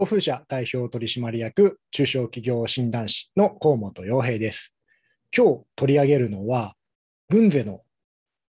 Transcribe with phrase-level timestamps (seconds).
[0.00, 4.74] 東風社代表取締役中小企業診断士の河本洋平です。
[5.36, 6.74] 今日取り上げるのは、
[7.28, 7.82] 軍勢の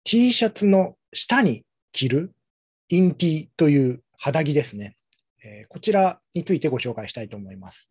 [0.04, 2.34] T シャツの下に着る
[2.90, 4.98] インティという肌着ですね、
[5.42, 7.88] え、こちらについてご紹介したいと思います。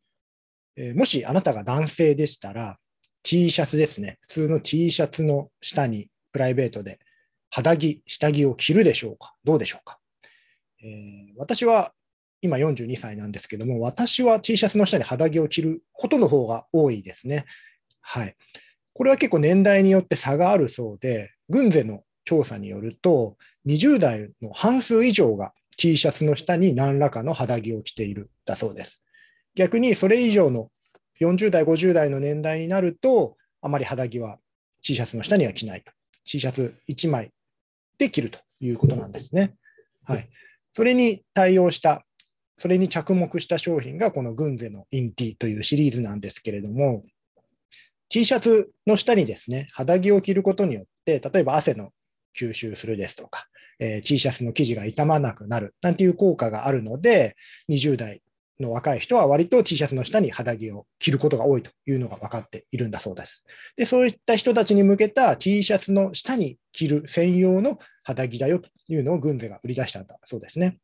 [0.75, 2.77] え、もしあなたが男性でしたら、
[3.23, 4.19] T シャツですね。
[4.21, 6.99] 普通の T シャツの下にプライベートで
[7.49, 9.33] 肌着、下着を着るでしょうか？
[9.43, 9.97] どうでしょうか、
[10.83, 11.95] えー、私は
[12.41, 17.45] 今42歳なんですけども、私は T シャツの下に肌着を着ることの方が多いですね。
[18.01, 18.35] はい。
[18.93, 23.37] これは結構年代によって差があるそうで、軍勢の調査によると、
[23.67, 29.03] 20代の半数以上が T シャツの下に何らかの肌着を着ているだそうです。
[29.55, 30.71] 逆にそれ以上の
[31.19, 34.39] 40代、50代の年代になると、あまり肌着は
[34.81, 35.91] T シャツの下には着ないと。
[36.25, 37.31] T シャツ1枚
[37.97, 39.55] で着るということなんですね。
[40.03, 40.29] はい。
[40.73, 42.05] それに対応した
[42.57, 47.03] それに着目した商品がこのグンゼのインティというシリーズなんですけれども、
[48.09, 51.91] T シャツの下にですね、肌着を着ることによって、例えば汗の
[52.37, 53.47] 吸収するですとか、
[53.79, 57.35] えー、T シャツの生地が傷まなくなるなんていう効果があるので、
[57.69, 58.21] 20代
[58.59, 63.45] の若い人は割と T シャツの下に肌着を着ることが多いというのが分かっているんだそうです。
[63.75, 70.79] で、そういった人たちに向けた T シャツの下に着る専用の肌着だよというのを軍勢が売り出したんだそうですね。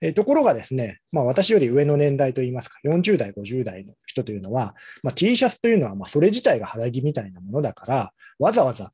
[0.00, 8.92] えところがですね、まあ、私より上の年代といいますか、40代、50代の人というのは、まあ、T シャツというのは、まあ、それ自体が肌着みたいなものだから、わざわざ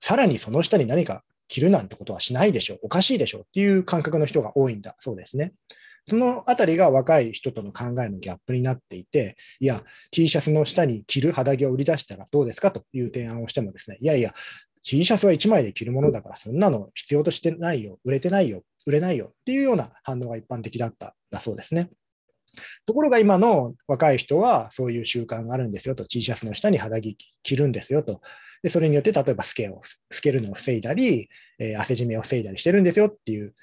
[0.00, 5.52] さらにその下に何か着るなんてことはしないでしょう、おかしいでしょうっていう感覚の人が多いんだそうですね。
[6.06, 14.34] そのあたりが若い人との考えのギャップになっていて、いや、T シャツの下に着る肌着を売り出したらどうですかという提案をしてもですね、いやいや、
[14.82, 21.90] T シャツは1枚で着るものだから、そんなの必要としてないよ、売れてないよ、売れないよっていうような反応が一般的だっただそうですね。
[22.86, 28.20] ところが今の若い人はそういう習慣があるんですよと、T シャツの下に肌着着るんですよと。
[28.62, 31.28] でそれによって例えば透けを透けるのを防いだり、
[31.58, 33.54] えー、汗じめを防いだりしてるんですよっていう、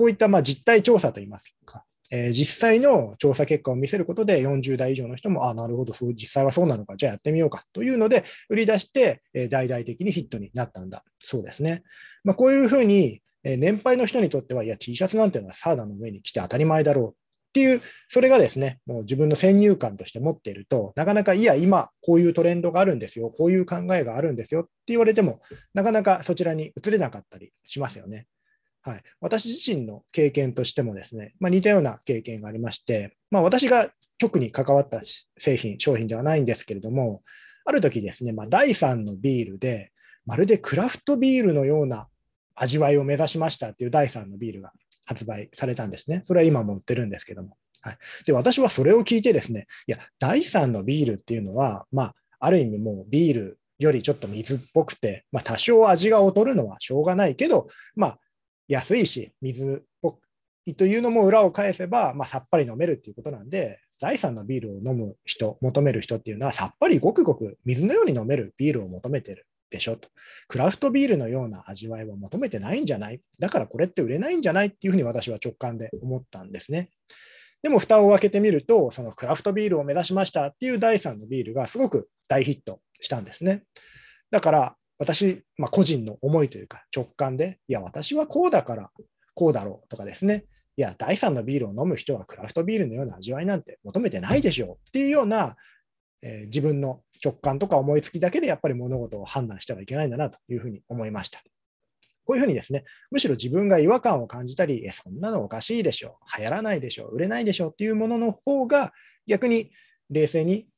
[0.00, 11.82] こういったまあ実態調査といいますか、えー、実際の調査結果を見せることで40代以上の人も、あなるほど、実際はそうなのか、じゃあやってみようかというので、売り出して、え、大々的にヒットになったんだそうですね。
[12.24, 25.42] まあ、こういうふうに、え、年配の人にとっては、いや、T シャツなんていうのはサーダの上に着て当たり前だろうっていう、それがですね、もう自分の先入観として持っていると、なかなか、いや、今、こういうトレンドがあるんですよ、こういう考えがあるんですよって言われても、
[25.74, 28.26] なかなかそちらに移れなかったりしますよね。
[28.82, 35.00] はい、私自身の経験としてもですね、まあ、似たような経験がありまして、まあ、私が直に関わった
[35.38, 37.22] 製品、商品ではないんですけれども、
[37.64, 39.92] ある時ですね、まあ、第3のビールで、
[40.26, 42.08] まるでクラフトビールのような
[42.54, 44.72] 味わいを目指しましたっていう第3のビールが
[45.04, 46.20] 発売されたんですね。
[46.24, 47.56] それは今も売ってるんですけども。
[47.82, 58.18] はい、で私はそれを聞いてですね、いや、第3のビールっていうのは、まあ、ある意味もうビールよりちょっと水っぽくて、まあ、多少味が劣るのはしょうがないけど、まあ、
[58.70, 60.18] 安いし、水っぽ
[60.64, 70.08] いというのも裏を返せば、まあ、さっぱり飲めるっていうことなんで、財産のビールを飲む人、求める人っていうのは、さっぱりごくごく水のように飲めるビールを求めてるでしょと。
[70.46, 76.90] クラフトビールのような味わいは求めてないんじゃないだからこれって売れないんじゃないっていうふうに私は直感で思ったんですね。
[77.62, 83.64] でも蓋を開けてみると、そのクラフトビールを目指しましたっていう第3のビールがすごく大ヒットしたんですね。
[84.30, 88.90] だから、私、まあ、個人の思いというか直感で、いや、私はこうだから
[89.34, 90.44] こうだろうとかですね、
[90.76, 95.56] いや、第3のビールを飲む人はクラフトビールのような味わいなんて求めてないでしょうっていうような、
[96.20, 101.42] えー、自分の直感とか思いつきだけでやっぱり物事を判断してはいけないんだなというふうに思いました。
[102.26, 108.92] こういうふうにですね、むしろ自分が違和感を感じたり、えそんなのおかしいでしょう、流行らないでしょう、売れないでしょうっていうものの方が
[109.26, 109.70] 逆に
[110.10, 110.68] 冷静に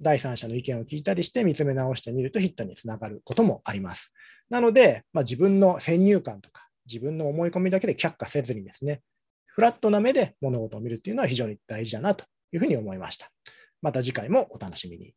[0.00, 4.12] 第三者の意見を聞いたりして見つめ直してみるとヒットにつながることもあります。
[4.50, 9.02] なので、まあ、自分の先入観とか自分の思い込みだけで却下せずにですね、
[9.46, 13.30] フラットな目で物事を見るっていうのは非常に大事だなというふうに思いました。
[13.82, 15.14] また次回もお楽しみに。